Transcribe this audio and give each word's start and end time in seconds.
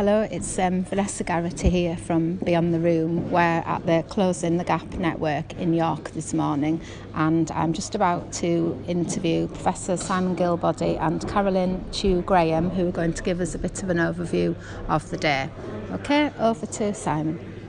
Hello, 0.00 0.22
it's 0.22 0.58
um, 0.58 0.82
Vanessa 0.84 1.24
Garrity 1.24 1.68
here 1.68 1.94
from 1.94 2.36
Beyond 2.36 2.72
the 2.72 2.80
Room. 2.80 3.30
We're 3.30 3.38
at 3.38 3.84
the 3.84 4.02
Closing 4.08 4.56
the 4.56 4.64
Gap 4.64 4.94
Network 4.94 5.52
in 5.58 5.74
York 5.74 6.12
this 6.12 6.32
morning, 6.32 6.80
and 7.14 7.50
I'm 7.50 7.74
just 7.74 7.94
about 7.94 8.32
to 8.32 8.82
interview 8.88 9.46
Professor 9.48 9.98
Simon 9.98 10.36
Gilbody 10.36 10.98
and 10.98 11.28
Carolyn 11.28 11.84
Chew 11.92 12.22
Graham, 12.22 12.70
who 12.70 12.88
are 12.88 12.92
going 12.92 13.12
to 13.12 13.22
give 13.22 13.42
us 13.42 13.54
a 13.54 13.58
bit 13.58 13.82
of 13.82 13.90
an 13.90 13.98
overview 13.98 14.56
of 14.88 15.10
the 15.10 15.18
day. 15.18 15.50
Okay, 15.92 16.32
over 16.38 16.64
to 16.64 16.94
Simon. 16.94 17.59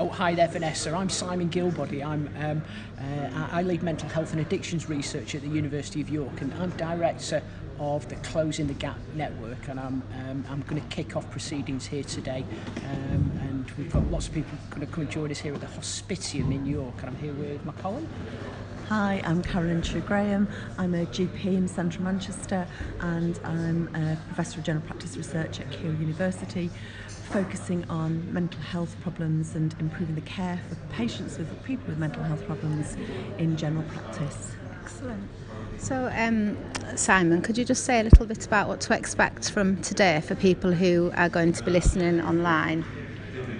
Oh, 0.00 0.08
hi 0.08 0.34
there, 0.34 0.48
Vanessa. 0.48 0.94
I'm 0.94 1.10
Simon 1.10 1.50
Gilbody. 1.50 2.02
I'm, 2.02 2.34
um, 2.40 2.62
uh, 2.98 3.48
I 3.52 3.60
lead 3.60 3.82
mental 3.82 4.08
health 4.08 4.32
and 4.32 4.40
addictions 4.40 4.88
research 4.88 5.34
at 5.34 5.42
the 5.42 5.48
University 5.48 6.00
of 6.00 6.08
York, 6.08 6.40
and 6.40 6.54
I'm 6.54 6.70
director 6.70 7.42
of 7.78 8.08
the 8.08 8.14
Closing 8.16 8.66
the 8.66 8.72
Gap 8.72 8.96
network, 9.14 9.68
and 9.68 9.78
I'm 9.78 10.02
um, 10.26 10.42
I'm 10.48 10.62
going 10.62 10.80
to 10.80 10.88
kick 10.88 11.16
off 11.16 11.30
proceedings 11.30 11.84
here 11.84 12.02
today. 12.02 12.46
Um, 12.88 13.30
and 13.42 13.70
we've 13.72 13.92
got 13.92 14.10
lots 14.10 14.28
of 14.28 14.32
people 14.32 14.56
going 14.70 14.86
to 14.86 14.90
come 14.90 15.02
and 15.02 15.10
join 15.10 15.30
us 15.30 15.38
here 15.38 15.52
at 15.52 15.60
the 15.60 15.66
Hospitium 15.66 16.50
in 16.50 16.64
York, 16.64 16.94
and 17.00 17.10
I'm 17.10 17.16
here 17.16 17.34
with 17.34 17.62
my 17.66 17.72
colleague. 17.72 18.08
Hi, 18.90 19.22
I'm 19.24 19.40
Carolyn 19.40 19.82
Chew 19.82 20.00
Graham. 20.00 20.48
I'm 20.76 20.94
a 20.94 21.06
GP 21.06 21.44
in 21.44 21.68
central 21.68 22.02
Manchester 22.02 22.66
and 22.98 23.38
I'm 23.44 23.94
a 23.94 24.16
Professor 24.26 24.58
of 24.58 24.64
General 24.64 24.84
Practice 24.84 25.16
Research 25.16 25.60
at 25.60 25.70
Keele 25.70 25.94
University, 25.94 26.70
focusing 27.30 27.88
on 27.88 28.32
mental 28.32 28.60
health 28.60 28.96
problems 29.02 29.54
and 29.54 29.74
improving 29.78 30.14
the 30.16 30.20
care 30.22 30.60
for 30.68 30.74
patients 30.94 31.38
with 31.38 31.48
people 31.64 31.86
with 31.86 31.98
mental 31.98 32.22
health 32.24 32.44
problems 32.44 32.96
in 33.38 33.56
general 33.56 33.84
practice. 33.84 34.52
Excellent. 34.82 35.28
So, 35.78 36.10
um, 36.14 36.58
Simon, 36.96 37.40
could 37.40 37.56
you 37.56 37.64
just 37.64 37.84
say 37.84 38.00
a 38.00 38.02
little 38.02 38.26
bit 38.26 38.44
about 38.44 38.68
what 38.68 38.80
to 38.82 38.94
expect 38.94 39.50
from 39.50 39.80
today 39.80 40.20
for 40.20 40.34
people 40.34 40.72
who 40.72 41.12
are 41.16 41.28
going 41.28 41.52
to 41.52 41.64
be 41.64 41.70
listening 41.70 42.20
online? 42.20 42.84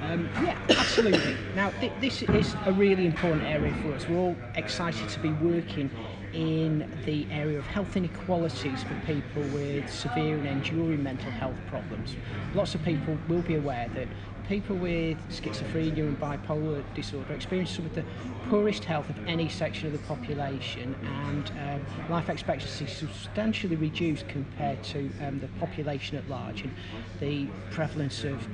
Um, 0.02 0.28
yeah, 0.42 0.58
absolutely. 0.70 1.36
Now, 1.54 1.70
th- 1.80 1.92
this 2.00 2.22
is 2.22 2.56
a 2.66 2.72
really 2.72 3.06
important 3.06 3.44
area 3.44 3.72
for 3.74 3.92
us. 3.92 4.08
We're 4.08 4.18
all 4.18 4.36
excited 4.56 5.08
to 5.10 5.20
be 5.20 5.32
working 5.32 5.90
in 6.32 6.90
the 7.04 7.26
area 7.30 7.58
of 7.58 7.66
health 7.66 7.96
inequalities 7.96 8.82
for 8.82 8.94
people 9.06 9.42
with 9.54 9.90
severe 9.90 10.36
and 10.36 10.46
enduring 10.46 11.02
mental 11.02 11.30
health 11.30 11.56
problems. 11.68 12.16
Lots 12.54 12.74
of 12.74 12.82
people 12.84 13.18
will 13.28 13.42
be 13.42 13.56
aware 13.56 13.88
that 13.94 14.08
people 14.48 14.74
with 14.74 15.16
schizophrenia 15.28 15.98
and 15.98 16.20
bipolar 16.20 16.82
disorder 16.94 17.32
experience 17.32 17.70
some 17.70 17.86
of 17.86 17.94
the 17.94 18.04
poorest 18.48 18.84
health 18.84 19.08
of 19.08 19.28
any 19.28 19.48
section 19.48 19.86
of 19.86 19.92
the 19.92 19.98
population 20.08 20.96
and 21.24 21.52
um, 21.60 22.10
life 22.10 22.28
expectancy 22.28 22.84
is 22.84 22.92
substantially 22.92 23.76
reduced 23.76 24.26
compared 24.26 24.82
to 24.82 25.08
um, 25.20 25.38
the 25.38 25.46
population 25.60 26.18
at 26.18 26.28
large 26.28 26.62
and 26.62 26.74
the 27.20 27.46
prevalence 27.70 28.24
of 28.24 28.44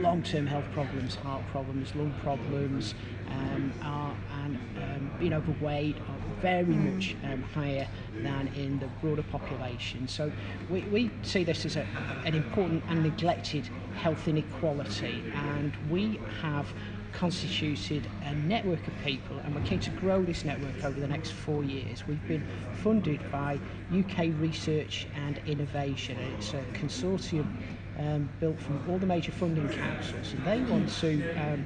long-term 0.00 0.46
health 0.46 0.66
problems, 0.72 1.14
heart 1.14 1.42
problems, 1.50 1.94
lung 1.94 2.12
problems, 2.22 2.94
um, 3.30 3.72
are, 3.82 4.16
and 4.44 4.58
um, 4.76 5.10
being 5.18 5.32
overweight 5.32 5.96
are 5.96 6.40
very 6.40 6.64
much 6.64 7.16
um, 7.24 7.42
higher 7.42 7.86
than 8.22 8.48
in 8.48 8.78
the 8.78 8.86
broader 9.00 9.22
population. 9.24 10.06
So 10.08 10.30
we, 10.70 10.82
we 10.82 11.10
see 11.22 11.44
this 11.44 11.64
as 11.64 11.76
a, 11.76 11.86
an 12.24 12.34
important 12.34 12.84
and 12.88 13.02
neglected 13.02 13.68
health 13.96 14.28
inequality, 14.28 15.22
and 15.34 15.72
we 15.90 16.20
have 16.40 16.66
constituted 17.12 18.06
a 18.24 18.34
network 18.34 18.86
of 18.86 18.94
people 19.02 19.38
and 19.38 19.54
we're 19.54 19.62
keen 19.62 19.80
to 19.80 19.90
grow 19.90 20.22
this 20.22 20.44
network 20.44 20.84
over 20.84 21.00
the 21.00 21.08
next 21.08 21.32
four 21.32 21.64
years. 21.64 22.06
We've 22.06 22.28
been 22.28 22.46
funded 22.82 23.20
by 23.32 23.58
UK 23.92 24.28
Research 24.38 25.06
and 25.14 25.40
Innovation. 25.46 26.18
It's 26.36 26.52
a 26.54 26.62
consortium 26.74 27.56
um, 27.98 28.28
built 28.38 28.58
from 28.60 28.82
all 28.88 28.98
the 28.98 29.06
major 29.06 29.32
funding 29.32 29.68
councils 29.68 30.32
and 30.32 30.44
they 30.44 30.60
want 30.70 30.88
to 30.88 31.32
um, 31.32 31.64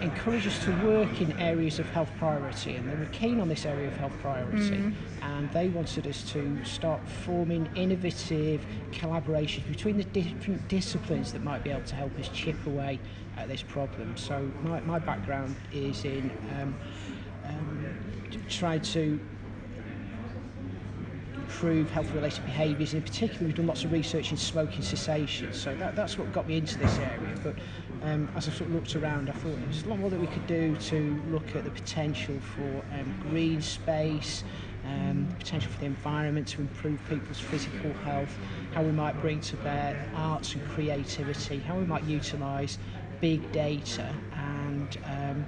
encourage 0.00 0.46
us 0.46 0.64
to 0.64 0.72
work 0.84 1.20
in 1.20 1.32
areas 1.38 1.78
of 1.78 1.88
health 1.90 2.10
priority 2.18 2.74
and 2.74 2.90
they 2.90 2.96
were 2.96 3.10
keen 3.12 3.40
on 3.40 3.48
this 3.48 3.64
area 3.64 3.88
of 3.88 3.96
health 3.96 4.14
priority 4.20 4.76
mm. 4.76 4.94
and 5.22 5.50
they 5.52 5.68
wanted 5.68 6.06
us 6.06 6.28
to 6.30 6.64
start 6.64 7.00
forming 7.24 7.68
innovative 7.76 8.64
collaborations 8.90 9.66
between 9.68 9.96
the 9.96 10.04
different 10.04 10.66
disciplines 10.68 11.32
that 11.32 11.42
might 11.42 11.62
be 11.62 11.70
able 11.70 11.84
to 11.84 11.94
help 11.94 12.18
us 12.18 12.28
chip 12.30 12.56
away 12.66 12.98
at 13.36 13.48
this 13.48 13.62
problem. 13.62 14.16
So 14.16 14.50
my, 14.62 14.80
my 14.80 14.98
background 14.98 15.56
is 15.72 16.04
in 16.04 16.30
um, 16.60 16.76
um, 17.44 17.94
trying 18.48 18.80
to 18.80 19.20
improve 21.44 21.90
health-related 21.90 22.42
behaviours, 22.44 22.94
in 22.94 23.02
particular 23.02 23.46
we've 23.46 23.54
done 23.54 23.66
lots 23.66 23.84
of 23.84 23.92
research 23.92 24.30
in 24.30 24.36
smoking 24.36 24.82
cessation, 24.82 25.52
so 25.52 25.74
that, 25.76 25.94
that's 25.94 26.16
what 26.18 26.32
got 26.32 26.48
me 26.48 26.56
into 26.56 26.78
this 26.78 26.98
area. 26.98 27.34
But 27.42 27.56
um, 28.02 28.30
as 28.34 28.48
I 28.48 28.50
sort 28.50 28.70
of 28.70 28.74
looked 28.74 28.96
around, 28.96 29.28
I 29.28 29.34
thought 29.34 29.56
there's 29.60 29.84
a 29.84 29.88
lot 29.88 29.98
more 29.98 30.10
that 30.10 30.20
we 30.20 30.26
could 30.26 30.46
do 30.46 30.74
to 30.74 31.22
look 31.28 31.54
at 31.54 31.64
the 31.64 31.70
potential 31.70 32.36
for 32.40 32.82
um, 32.92 33.14
green 33.28 33.60
space, 33.60 34.42
um, 34.86 35.26
the 35.28 35.36
potential 35.36 35.70
for 35.70 35.80
the 35.80 35.86
environment 35.86 36.48
to 36.48 36.62
improve 36.62 36.98
people's 37.10 37.40
physical 37.40 37.92
health, 38.04 38.34
how 38.72 38.82
we 38.82 38.92
might 38.92 39.20
bring 39.20 39.40
to 39.40 39.56
bear 39.56 39.94
arts 40.14 40.54
and 40.54 40.66
creativity, 40.70 41.58
how 41.58 41.76
we 41.76 41.84
might 41.84 42.04
utilise 42.04 42.78
big 43.20 43.40
data 43.52 44.08
and 44.32 44.63
um, 45.04 45.44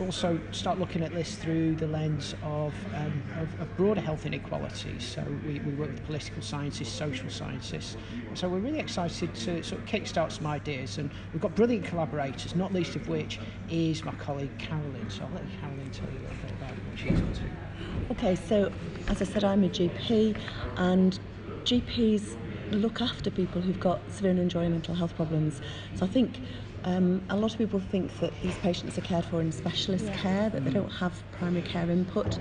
also 0.00 0.40
start 0.50 0.78
looking 0.78 1.02
at 1.02 1.12
this 1.12 1.36
through 1.36 1.76
the 1.76 1.86
lens 1.86 2.34
of, 2.42 2.74
um, 2.94 3.22
of, 3.38 3.60
of 3.60 3.76
broader 3.76 4.00
health 4.00 4.26
inequalities. 4.26 5.04
So 5.04 5.24
we, 5.46 5.60
we 5.60 5.72
work 5.74 5.90
with 5.90 6.04
political 6.06 6.42
scientists, 6.42 6.92
social 6.92 7.30
scientists. 7.30 7.96
So 8.34 8.48
we're 8.48 8.58
really 8.58 8.80
excited 8.80 9.34
to 9.34 9.62
sort 9.62 9.80
of 9.80 9.86
kickstart 9.86 10.32
some 10.32 10.46
ideas 10.46 10.98
and 10.98 11.10
we've 11.32 11.42
got 11.42 11.54
brilliant 11.54 11.84
collaborators, 11.86 12.54
not 12.54 12.72
least 12.72 12.96
of 12.96 13.08
which 13.08 13.38
is 13.70 14.04
my 14.04 14.12
colleague 14.12 14.56
Carolyn. 14.58 15.08
So 15.10 15.24
I'll 15.24 15.30
let 15.30 15.44
Carolyn 15.60 15.90
tell 15.90 16.08
you 16.10 16.18
a 16.18 16.22
little 16.22 16.36
bit 16.42 16.50
about 16.52 16.70
what 16.70 16.98
she's 16.98 17.20
up 17.20 17.34
to. 17.34 18.12
Okay, 18.12 18.36
so 18.36 18.72
as 19.08 19.22
I 19.22 19.24
said, 19.24 19.44
I'm 19.44 19.64
a 19.64 19.68
GP 19.68 20.36
and 20.76 21.18
GPs 21.64 22.36
look 22.70 23.00
after 23.00 23.30
people 23.30 23.60
who've 23.60 23.80
got 23.80 24.00
severe 24.10 24.32
and 24.32 24.40
enduring 24.40 24.72
mental 24.72 24.94
health 24.94 25.14
problems. 25.16 25.60
So 25.94 26.04
I 26.04 26.08
think 26.08 26.38
um, 26.84 27.22
a 27.30 27.36
lot 27.36 27.52
of 27.52 27.58
people 27.58 27.80
think 27.80 28.18
that 28.20 28.32
these 28.42 28.56
patients 28.56 28.98
are 28.98 29.02
cared 29.02 29.24
for 29.24 29.40
in 29.40 29.52
specialist 29.52 30.04
yeah. 30.04 30.16
care, 30.16 30.50
that 30.50 30.64
they 30.64 30.70
don't 30.70 30.90
have 30.90 31.12
primary 31.32 31.62
care 31.62 31.90
input. 31.90 32.38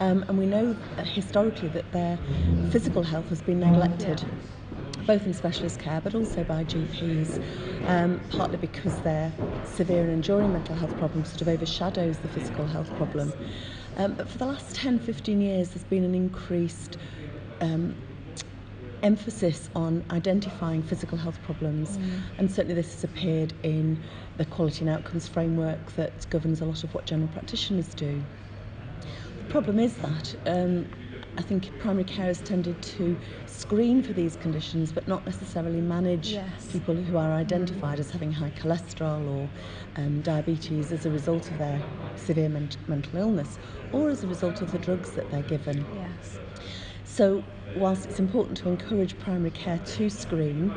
Um, 0.00 0.24
and 0.28 0.38
we 0.38 0.46
know 0.46 0.74
historically 1.04 1.68
that 1.68 1.90
their 1.92 2.18
physical 2.70 3.02
health 3.02 3.28
has 3.28 3.42
been 3.42 3.60
neglected. 3.60 4.20
Yeah 4.20 4.28
both 5.06 5.26
in 5.26 5.34
specialist 5.34 5.78
care 5.78 6.00
but 6.00 6.14
also 6.14 6.42
by 6.44 6.64
GPs, 6.64 7.42
um, 7.88 8.20
partly 8.30 8.56
because 8.56 8.98
their 9.00 9.32
severe 9.64 10.02
and 10.02 10.12
enduring 10.12 10.52
mental 10.52 10.74
health 10.74 10.96
problems 10.98 11.28
sort 11.28 11.42
of 11.42 11.48
overshadows 11.48 12.18
the 12.18 12.28
physical 12.28 12.66
health 12.66 12.88
problem. 12.96 13.32
Um, 13.96 14.14
but 14.14 14.28
for 14.28 14.38
the 14.38 14.46
last 14.46 14.74
10, 14.74 14.98
15 14.98 15.40
years, 15.40 15.70
there's 15.70 15.84
been 15.84 16.04
an 16.04 16.14
increased 16.14 16.96
um, 17.60 17.94
emphasis 19.04 19.68
on 19.76 20.02
identifying 20.10 20.82
physical 20.82 21.18
health 21.18 21.40
problems, 21.42 21.98
mm. 21.98 22.20
and 22.38 22.50
certainly 22.50 22.74
this 22.74 22.94
has 22.94 23.04
appeared 23.04 23.52
in 23.62 24.02
the 24.38 24.44
quality 24.46 24.80
and 24.80 24.88
outcomes 24.88 25.28
framework 25.28 25.92
that 25.92 26.28
governs 26.30 26.60
a 26.60 26.64
lot 26.64 26.82
of 26.82 26.92
what 26.94 27.04
general 27.04 27.28
practitioners 27.28 27.94
do. 27.94 28.20
The 29.38 29.44
problem 29.50 29.78
is 29.78 29.94
that 29.98 30.34
um, 30.46 30.86
I 31.36 31.42
think 31.42 31.70
primary 31.80 32.04
care 32.04 32.26
has 32.26 32.40
tended 32.40 32.80
to 32.82 33.16
screen 33.46 34.02
for 34.02 34.12
these 34.12 34.36
conditions 34.36 34.92
but 34.92 35.06
not 35.06 35.24
necessarily 35.26 35.80
manage 35.80 36.30
yes. 36.32 36.72
people 36.72 36.94
who 36.94 37.16
are 37.18 37.32
identified 37.32 38.00
as 38.00 38.10
having 38.10 38.32
high 38.32 38.50
cholesterol 38.50 39.28
or 39.28 39.48
um, 39.96 40.22
diabetes 40.22 40.92
as 40.92 41.04
a 41.06 41.10
result 41.10 41.50
of 41.50 41.58
their 41.58 41.82
severe 42.16 42.48
men- 42.48 42.70
mental 42.88 43.18
illness 43.18 43.58
or 43.92 44.08
as 44.10 44.24
a 44.24 44.26
result 44.26 44.62
of 44.62 44.72
the 44.72 44.78
drugs 44.78 45.12
that 45.12 45.30
they're 45.30 45.42
given. 45.42 45.84
Yes. 45.94 46.38
So, 47.14 47.44
whilst 47.76 48.06
it's 48.06 48.18
important 48.18 48.58
to 48.58 48.68
encourage 48.68 49.16
primary 49.20 49.52
care 49.52 49.78
to 49.78 50.10
screen, 50.10 50.74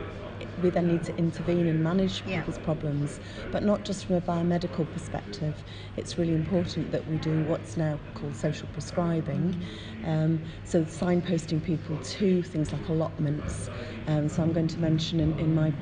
we 0.61 0.69
then 0.69 0.87
need 0.87 1.03
to 1.05 1.17
intervene 1.17 1.65
and 1.65 1.83
manage 1.83 2.21
yeah. 2.27 2.37
people's 2.37 2.59
problems, 2.59 3.19
but 3.51 3.63
not 3.63 3.83
just 3.83 4.05
from 4.05 4.17
a 4.17 4.21
biomedical 4.21 4.85
perspective. 4.93 5.55
It's 5.95 6.19
really 6.19 6.35
important 6.35 6.91
that 6.91 7.07
we 7.07 7.17
do 7.17 7.43
what's 7.45 7.75
now 7.75 7.97
called 8.13 8.35
social 8.35 8.67
prescribing, 8.73 9.59
um, 10.05 10.39
so 10.63 10.83
signposting 10.83 11.63
people 11.63 11.97
to 11.97 12.43
things 12.43 12.71
like 12.71 12.87
allotments. 12.87 13.71
Um, 14.05 14.29
so 14.29 14.43
I'm 14.43 14.53
going 14.53 14.67
to 14.67 14.77
mention 14.77 15.19
in, 15.19 15.39
in 15.39 15.55
my 15.55 15.73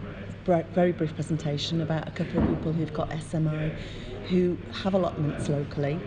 very 0.46 0.94
brief 0.94 1.14
presentation 1.16 1.82
about 1.82 2.08
a 2.08 2.12
couple 2.12 2.42
of 2.42 2.48
people 2.48 2.72
who've 2.72 2.94
got 2.94 3.10
SMI 3.10 3.76
who 4.30 4.58
have 4.72 4.94
allotments 4.94 5.50
locally 5.50 6.00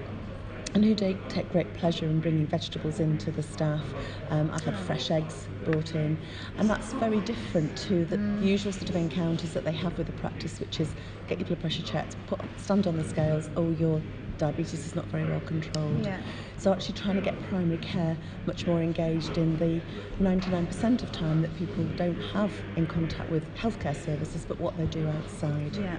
and 0.75 0.85
who 0.85 0.94
take, 0.94 1.29
take 1.29 1.50
great 1.50 1.73
pleasure 1.75 2.05
in 2.06 2.20
bringing 2.20 2.47
vegetables 2.47 3.00
into 3.00 3.31
the 3.31 3.43
staff. 3.43 3.82
Um, 4.31 4.50
I've 4.53 4.65
had 4.65 4.76
fresh 4.76 5.11
eggs 5.11 5.47
brought 5.65 5.94
in, 5.94 6.19
and 6.59 6.69
that's 6.69 6.93
very 6.94 7.20
different 7.20 7.76
to 7.88 8.05
the 8.05 8.19
usual 8.47 8.73
sort 8.73 8.91
of 8.91 8.97
encounters 8.97 9.53
that 9.55 9.65
they 9.65 9.73
have 9.73 9.97
with 9.99 10.06
the 10.06 10.12
practice, 10.15 10.61
which 10.61 10.81
is 10.81 10.88
get 11.26 11.38
your 11.38 11.47
blood 11.47 11.61
pressure 11.61 11.82
checked, 11.82 12.17
put 12.26 12.41
stand 12.59 12.87
on 12.87 12.97
the 12.97 13.05
scales. 13.05 13.49
Oh, 13.56 13.70
you're 13.70 14.03
diabetes 14.38 14.87
is 14.87 14.94
not 14.94 15.05
very 15.06 15.25
well 15.25 15.41
controlled. 15.41 16.06
Yeah. 16.06 16.20
So 16.59 16.73
actually 16.73 16.94
trying 16.94 17.17
to 17.17 17.20
get 17.20 17.41
primary 17.49 17.79
care 17.79 18.17
much 18.47 18.67
more 18.67 18.81
engaged 18.81 19.37
in 19.37 19.56
the 19.59 19.81
99% 20.23 21.03
of 21.03 21.12
time 21.12 21.43
that 21.43 21.55
people 21.56 21.85
don't 21.97 22.20
have 22.32 22.53
in 22.76 22.87
contact 22.87 23.31
with 23.31 23.44
healthcare 23.56 23.97
services, 23.97 24.44
but 24.47 24.61
what 24.61 24.76
they 24.79 24.87
do 24.87 25.06
outside. 25.09 25.76
Yeah. 25.76 25.97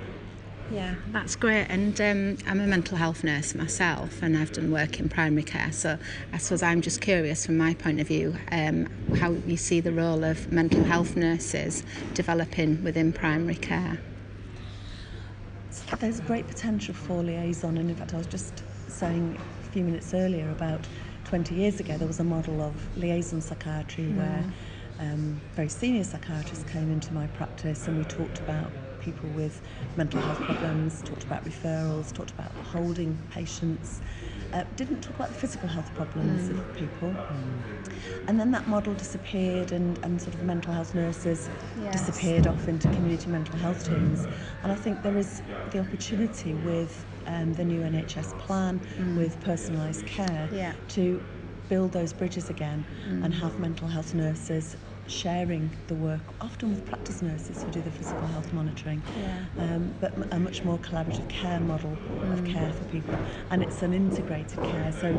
Yeah, 0.72 0.96
that's 1.12 1.36
great. 1.36 1.66
And 1.70 2.00
um, 2.00 2.38
I'm 2.48 2.60
a 2.60 2.68
mental 2.68 2.98
health 2.98 3.24
nurse 3.24 3.56
myself, 3.56 4.22
and 4.22 4.38
I've 4.38 4.52
done 4.52 4.72
work 4.72 5.00
in 5.00 5.10
primary 5.10 5.44
care. 5.44 5.72
So 5.72 5.98
I 6.32 6.38
suppose 6.38 6.62
I'm 6.62 6.82
just 6.82 7.02
curious, 7.02 7.46
from 7.46 7.58
my 7.58 7.74
point 7.74 8.00
of 8.00 8.08
view, 8.08 8.36
um, 8.52 8.88
how 9.16 9.32
you 9.32 9.58
see 9.58 9.80
the 9.80 9.92
role 9.92 10.24
of 10.24 10.52
mental 10.52 10.84
health 10.84 11.16
nurses 11.16 11.84
developing 12.14 12.84
within 12.84 13.12
primary 13.12 13.56
care. 13.56 14.00
There's 16.00 16.20
great 16.22 16.48
potential 16.48 16.94
for 16.94 17.24
liaison, 17.24 17.78
and 17.78 17.90
in 17.90 17.96
fact, 17.96 18.14
I 18.14 18.18
was 18.18 18.28
just 18.28 18.64
saying 18.88 19.40
a 19.66 19.72
few 19.72 19.84
minutes 19.84 20.14
earlier 20.14 20.50
about 20.52 20.82
20 21.26 21.54
years 21.54 21.80
ago 21.80 21.96
there 21.96 22.08
was 22.08 22.20
a 22.20 22.24
model 22.24 22.60
of 22.60 22.98
liaison 22.98 23.40
psychiatry 23.40 24.06
mm. 24.06 24.18
where 24.18 24.44
um, 25.00 25.40
very 25.56 25.70
senior 25.70 26.04
psychiatrists 26.04 26.70
came 26.72 26.92
into 26.92 27.14
my 27.14 27.28
practice 27.28 27.88
and 27.88 28.00
we 28.00 28.04
talked 28.06 28.40
about 28.40 28.72
people 29.02 29.30
with 29.30 29.62
mental 29.98 30.22
health 30.22 30.40
problems, 30.42 31.02
talked 31.02 31.24
about 31.24 31.46
referrals, 31.46 32.14
talked 32.14 32.32
about 32.32 32.52
holding 32.72 33.18
patients, 33.32 34.02
uh, 34.54 34.64
didn't 34.76 35.02
talk 35.02 35.16
about 35.16 35.30
the 35.30 35.36
physical 35.36 35.68
health 35.68 35.94
problems 35.96 36.50
mm. 36.50 36.60
of 36.60 36.76
people. 36.76 37.10
Mm. 37.10 38.28
And 38.28 38.40
then 38.40 38.52
that 38.52 38.68
model 38.68 38.94
disappeared, 38.94 39.72
and, 39.72 39.98
and 40.04 40.22
sort 40.22 40.34
of 40.36 40.44
mental 40.44 40.74
health 40.74 40.96
nurses 40.96 41.50
yes. 41.82 42.06
disappeared 42.06 42.48
off 42.48 42.68
into 42.68 42.88
community 42.90 43.30
mental 43.30 43.58
health 43.58 43.86
teams. 43.86 44.26
And 44.64 44.72
I 44.72 44.76
think 44.76 45.02
there 45.04 45.18
is 45.18 45.42
the 45.72 45.80
opportunity 45.80 46.54
with 46.54 47.06
um, 47.28 47.54
the 47.54 47.64
new 47.64 47.82
NHS 47.82 48.38
plan, 48.40 48.80
mm. 48.98 49.18
with 49.18 49.40
personalised 49.42 50.06
care, 50.08 50.50
yeah. 50.52 50.74
to 50.90 51.24
build 51.70 51.92
those 51.92 52.12
bridges 52.12 52.50
again 52.50 52.84
mm. 53.08 53.24
and 53.24 53.34
have 53.34 53.60
mental 53.60 53.88
health 53.88 54.14
nurses 54.14 54.76
sharing 55.08 55.70
the 55.88 55.96
work, 55.96 56.22
often 56.42 56.70
with 56.70 56.86
practice 56.86 57.22
nurses 57.22 57.64
who 57.64 57.72
do 57.72 57.82
the 57.82 57.92
physical 57.92 58.26
health 58.28 58.52
monitoring, 58.54 59.02
yeah. 59.20 59.46
um, 59.58 59.94
but 60.00 60.14
a 60.32 60.40
much 60.40 60.64
more 60.64 60.78
collaborative 60.80 61.28
care 61.30 61.60
model 61.60 61.98
mm. 62.18 62.34
of 62.34 62.46
care 62.46 62.72
for 62.74 62.84
people. 62.86 63.18
And 63.50 63.64
it's 63.64 63.82
an 63.82 63.94
integrated 63.94 64.62
care. 64.64 64.92
So 65.00 65.14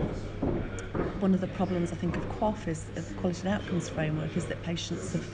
one 1.20 1.34
of 1.34 1.40
the 1.40 1.48
problems 1.48 1.92
I 1.92 1.96
think 1.96 2.16
of 2.16 2.22
QOF 2.38 2.68
is 2.68 2.84
the 2.94 3.02
quality 3.14 3.46
and 3.46 3.60
outcomes 3.60 3.88
framework 3.88 4.36
is 4.36 4.46
that 4.46 4.62
patients 4.62 5.12
have 5.12 5.26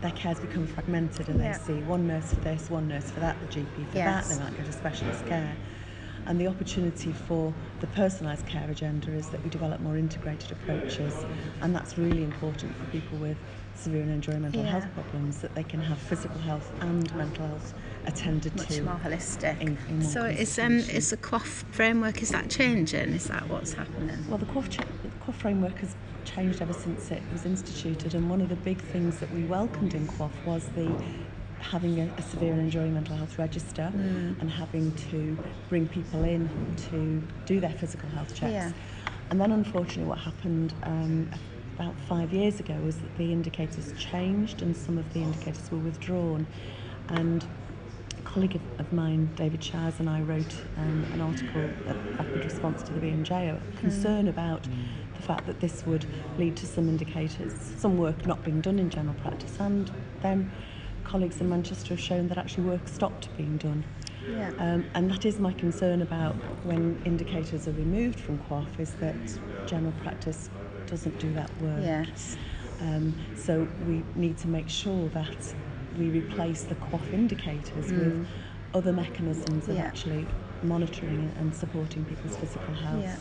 their 0.00 0.10
care's 0.12 0.38
become 0.38 0.66
fragmented 0.66 1.28
and 1.28 1.40
yeah. 1.40 1.58
they 1.58 1.64
see 1.64 1.80
one 1.82 2.06
nurse 2.06 2.32
for 2.32 2.40
this, 2.40 2.70
one 2.70 2.86
nurse 2.86 3.10
for 3.10 3.20
that, 3.20 3.36
the 3.40 3.46
GP 3.46 3.90
for 3.90 3.96
yes. 3.96 4.28
that, 4.28 4.36
they 4.36 4.44
might 4.44 4.56
go 4.56 4.64
to 4.64 4.72
specialist 4.72 5.26
care. 5.26 5.56
And 6.26 6.40
the 6.40 6.46
opportunity 6.46 7.12
for 7.12 7.52
the 7.80 7.86
personalised 7.88 8.46
care 8.46 8.70
agenda 8.70 9.10
is 9.12 9.28
that 9.30 9.42
we 9.42 9.50
develop 9.50 9.80
more 9.80 9.96
integrated 9.96 10.52
approaches, 10.52 11.14
and 11.62 11.74
that's 11.74 11.96
really 11.98 12.22
important 12.22 12.74
for 12.76 12.84
people 12.86 13.18
with 13.18 13.36
severe 13.74 14.02
and 14.02 14.10
enduring 14.10 14.42
mental 14.42 14.62
yeah. 14.62 14.70
health 14.70 14.86
problems 14.94 15.38
that 15.38 15.54
they 15.54 15.62
can 15.62 15.80
have 15.80 15.98
physical 15.98 16.38
health 16.38 16.70
and 16.80 17.14
mental 17.14 17.46
health 17.46 17.74
attended 18.06 18.54
Much 18.56 18.68
to. 18.68 18.82
Much 18.82 19.02
more 19.02 19.10
holistic. 19.10 19.60
In, 19.60 19.78
in 19.88 20.02
so 20.02 20.24
is 20.24 20.58
um 20.58 20.78
is 20.78 21.10
the 21.10 21.16
QOF 21.16 21.64
framework 21.70 22.22
is 22.22 22.30
that 22.30 22.50
changing? 22.50 23.10
Is 23.10 23.28
that 23.28 23.48
what's 23.48 23.72
happening? 23.72 24.18
Well, 24.28 24.38
the 24.38 24.46
QOF, 24.46 24.68
ch- 24.68 24.76
the 24.78 25.10
QOF 25.24 25.34
framework 25.34 25.78
has 25.78 25.94
changed 26.24 26.60
ever 26.60 26.72
since 26.72 27.10
it 27.10 27.22
was 27.32 27.44
instituted, 27.44 28.14
and 28.14 28.28
one 28.28 28.40
of 28.40 28.48
the 28.48 28.56
big 28.56 28.80
things 28.80 29.18
that 29.20 29.32
we 29.32 29.44
welcomed 29.44 29.94
in 29.94 30.06
QOF 30.08 30.32
was 30.44 30.64
the 30.74 30.90
having 31.60 32.00
a, 32.00 32.12
a 32.16 32.22
severe 32.22 32.52
and 32.52 32.62
enduring 32.62 32.94
mental 32.94 33.16
health 33.16 33.38
register 33.38 33.92
mm. 33.94 34.40
and 34.40 34.50
having 34.50 34.92
to 35.10 35.36
bring 35.68 35.86
people 35.88 36.24
in 36.24 36.48
to 36.90 37.22
do 37.46 37.60
their 37.60 37.72
physical 37.72 38.08
health 38.10 38.34
checks. 38.34 38.52
Yeah. 38.52 38.72
And 39.30 39.40
then, 39.40 39.52
unfortunately, 39.52 40.04
what 40.04 40.18
happened 40.18 40.72
um, 40.84 41.30
about 41.74 41.94
five 42.08 42.32
years 42.32 42.60
ago 42.60 42.74
was 42.84 42.96
that 42.98 43.16
the 43.18 43.30
indicators 43.32 43.92
changed 43.98 44.62
and 44.62 44.76
some 44.76 44.98
of 44.98 45.12
the 45.12 45.20
indicators 45.20 45.70
were 45.70 45.78
withdrawn. 45.78 46.46
And 47.10 47.44
a 48.18 48.22
colleague 48.22 48.56
of, 48.56 48.62
of 48.80 48.92
mine, 48.92 49.30
David 49.36 49.62
Shiers, 49.62 50.00
and 50.00 50.08
I 50.08 50.22
wrote 50.22 50.54
um, 50.76 51.04
an 51.12 51.20
article, 51.20 51.60
a 51.60 51.94
rapid 52.16 52.44
response 52.44 52.82
to 52.84 52.92
the 52.92 53.00
BMJ, 53.00 53.30
a 53.56 53.78
concern 53.78 54.26
mm. 54.26 54.30
about 54.30 54.66
the 55.14 55.22
fact 55.22 55.46
that 55.46 55.60
this 55.60 55.84
would 55.84 56.06
lead 56.38 56.56
to 56.56 56.66
some 56.66 56.88
indicators, 56.88 57.52
some 57.76 57.98
work 57.98 58.26
not 58.26 58.42
being 58.44 58.60
done 58.60 58.78
in 58.78 58.88
general 58.88 59.14
practice, 59.16 59.56
and 59.60 59.90
then 60.22 60.50
colleagues 61.08 61.40
in 61.40 61.48
Manchester 61.48 61.94
have 61.94 62.00
shown 62.00 62.28
that 62.28 62.38
actually 62.38 62.64
work 62.64 62.86
stopped 62.86 63.34
being 63.36 63.56
done. 63.56 63.84
Yeah. 64.28 64.52
Um, 64.58 64.84
and 64.94 65.10
that 65.10 65.24
is 65.24 65.38
my 65.38 65.52
concern 65.52 66.02
about 66.02 66.34
when 66.64 67.00
indicators 67.04 67.66
are 67.66 67.72
removed 67.72 68.20
from 68.20 68.38
QOF 68.40 68.78
is 68.78 68.92
that 68.94 69.16
general 69.66 69.94
practice 70.02 70.50
doesn't 70.86 71.18
do 71.18 71.32
that 71.32 71.50
work. 71.62 71.80
Yes. 71.82 72.36
Um, 72.80 73.14
so 73.36 73.66
we 73.86 74.04
need 74.14 74.36
to 74.38 74.48
make 74.48 74.68
sure 74.68 75.08
that 75.08 75.54
we 75.98 76.10
replace 76.10 76.62
the 76.64 76.74
QOF 76.76 77.12
indicators 77.12 77.86
mm. 77.86 77.98
with 77.98 78.28
other 78.74 78.92
mechanisms 78.92 79.68
of 79.68 79.76
yeah. 79.76 79.84
actually 79.84 80.26
monitoring 80.62 81.32
and 81.38 81.54
supporting 81.54 82.04
people's 82.04 82.36
physical 82.36 82.74
health. 82.74 83.02
Yeah. 83.02 83.16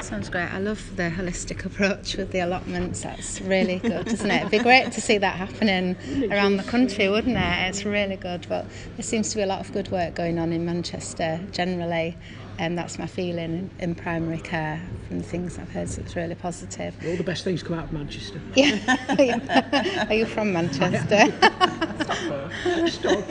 Sounds 0.00 0.28
great. 0.30 0.52
I 0.52 0.58
love 0.58 0.96
the 0.96 1.10
holistic 1.10 1.64
approach 1.66 2.16
with 2.16 2.30
the 2.30 2.40
allotments. 2.40 3.02
That's 3.02 3.40
really 3.42 3.78
good, 3.78 4.06
isn't 4.08 4.30
it? 4.30 4.36
It'd 4.40 4.50
be 4.50 4.58
great 4.58 4.90
to 4.92 5.00
see 5.00 5.18
that 5.18 5.36
happening 5.36 5.96
around 6.32 6.56
the 6.56 6.62
country, 6.62 7.08
wouldn't 7.08 7.36
it? 7.36 7.68
It's 7.68 7.84
really 7.84 8.16
good. 8.16 8.46
But 8.48 8.66
there 8.96 9.02
seems 9.02 9.30
to 9.30 9.36
be 9.36 9.42
a 9.42 9.46
lot 9.46 9.60
of 9.60 9.70
good 9.72 9.90
work 9.90 10.14
going 10.14 10.38
on 10.38 10.52
in 10.52 10.64
Manchester 10.64 11.40
generally, 11.52 12.16
and 12.58 12.76
that's 12.78 12.98
my 12.98 13.06
feeling 13.06 13.52
in, 13.52 13.70
in 13.80 13.94
primary 13.94 14.38
care 14.38 14.80
from 15.08 15.18
the 15.18 15.24
things 15.24 15.58
I've 15.58 15.70
heard. 15.70 15.88
So 15.90 16.00
it's 16.00 16.16
really 16.16 16.34
positive. 16.34 16.94
All 17.06 17.16
the 17.16 17.22
best 17.24 17.44
things 17.44 17.62
come 17.62 17.78
out 17.78 17.84
of 17.84 17.92
Manchester. 17.92 18.40
Yeah. 18.56 20.06
Are 20.08 20.14
you 20.14 20.26
from 20.26 20.52
Manchester? 20.52 21.26
Stop. 22.88 23.28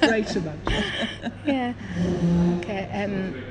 Greater 0.00 0.40
Manchester. 0.40 1.32
Yeah. 1.46 1.72
Okay. 2.58 2.88
Um, 2.92 3.42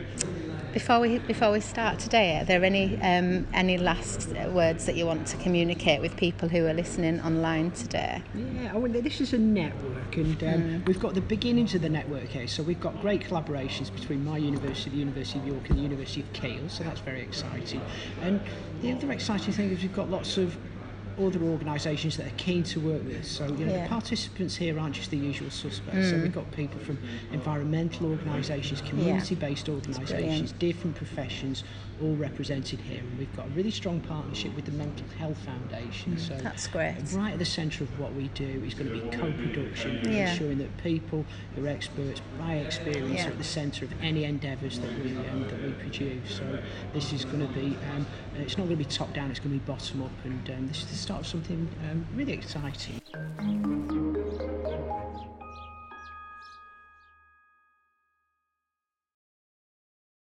before 0.73 0.99
we 0.99 1.19
before 1.19 1.51
we 1.51 1.59
start 1.59 1.99
today, 1.99 2.39
are 2.39 2.45
there 2.45 2.63
any 2.63 2.99
um, 3.01 3.47
any 3.53 3.77
last 3.77 4.29
words 4.49 4.85
that 4.85 4.95
you 4.95 5.05
want 5.05 5.27
to 5.27 5.37
communicate 5.37 6.01
with 6.01 6.15
people 6.15 6.47
who 6.49 6.65
are 6.65 6.73
listening 6.73 7.19
online 7.21 7.71
today? 7.71 8.21
Yeah, 8.35 8.73
mean, 8.73 9.01
this 9.01 9.21
is 9.21 9.33
a 9.33 9.37
network, 9.37 10.17
and 10.17 10.43
um, 10.43 10.49
mm. 10.49 10.85
we've 10.85 10.99
got 10.99 11.13
the 11.13 11.21
beginnings 11.21 11.73
of 11.75 11.81
the 11.81 11.89
network 11.89 12.25
here. 12.25 12.47
So 12.47 12.63
we've 12.63 12.79
got 12.79 12.99
great 13.01 13.21
collaborations 13.21 13.93
between 13.93 14.23
my 14.23 14.37
university, 14.37 14.91
the 14.91 14.97
University 14.97 15.39
of 15.39 15.47
York, 15.47 15.69
and 15.69 15.79
the 15.79 15.83
University 15.83 16.21
of 16.21 16.31
Keele. 16.33 16.69
So 16.69 16.83
that's 16.83 17.01
very 17.01 17.21
exciting. 17.21 17.81
And 18.21 18.41
the 18.81 18.91
other 18.91 19.11
exciting 19.11 19.53
thing 19.53 19.71
is 19.71 19.81
we've 19.81 19.95
got 19.95 20.09
lots 20.09 20.37
of 20.37 20.55
other 21.19 21.41
organisations 21.41 22.17
that 22.17 22.27
are 22.27 22.37
keen 22.37 22.63
to 22.63 22.79
work 22.79 23.03
with 23.03 23.21
us. 23.21 23.27
So 23.27 23.45
you 23.47 23.65
know, 23.65 23.73
yeah. 23.73 23.83
the 23.83 23.89
participants 23.89 24.55
here 24.55 24.79
aren't 24.79 24.95
just 24.95 25.11
the 25.11 25.17
usual 25.17 25.49
suspects. 25.49 25.97
Mm. 25.97 26.09
So 26.09 26.17
we've 26.17 26.33
got 26.33 26.49
people 26.51 26.79
from 26.79 26.97
environmental 27.31 28.07
organisations, 28.07 28.81
community-based 28.81 29.67
yeah. 29.67 29.73
organisations, 29.73 30.51
different 30.53 30.95
professions, 30.95 31.63
all 32.01 32.15
represented 32.15 32.79
here. 32.79 32.99
And 32.99 33.17
we've 33.17 33.35
got 33.35 33.47
a 33.47 33.49
really 33.49 33.71
strong 33.71 33.99
partnership 34.01 34.55
with 34.55 34.65
the 34.65 34.71
Mental 34.71 35.05
Health 35.17 35.37
Foundation. 35.39 36.15
Mm. 36.15 36.19
So 36.19 36.35
that's 36.35 36.67
great. 36.67 36.95
Right 37.13 37.33
at 37.33 37.39
the 37.39 37.45
centre 37.45 37.83
of 37.83 37.99
what 37.99 38.13
we 38.13 38.29
do 38.29 38.63
is 38.65 38.73
going 38.73 38.89
to 38.89 38.99
be 38.99 39.17
co-production, 39.17 39.99
yeah. 40.03 40.31
ensuring 40.31 40.59
that 40.59 40.75
people 40.77 41.25
who 41.55 41.65
are 41.65 41.69
experts 41.69 42.21
by 42.37 42.55
experience 42.55 43.25
are 43.25 43.29
at 43.29 43.37
the 43.37 43.43
centre 43.43 43.85
of 43.85 43.93
any 44.01 44.23
endeavours 44.23 44.79
that 44.79 44.91
we 45.03 45.11
um, 45.29 45.47
that 45.47 45.61
we 45.61 45.71
produce. 45.71 46.37
So 46.37 46.59
this 46.93 47.11
is 47.13 47.25
going 47.25 47.45
to 47.45 47.53
be 47.53 47.77
um, 47.93 48.05
it's 48.35 48.57
not 48.57 48.67
going 48.67 48.77
to 48.77 48.83
be 48.83 48.89
top 48.89 49.13
down, 49.13 49.29
it's 49.31 49.39
going 49.39 49.53
to 49.53 49.59
be 49.59 49.71
bottom 49.71 50.03
up, 50.03 50.11
and 50.23 50.49
um, 50.49 50.67
this 50.67 50.79
is 50.79 50.85
the 50.85 50.95
start 51.09 51.25
something 51.25 51.67
um, 51.89 52.05
really 52.13 52.33
exciting. 52.33 53.01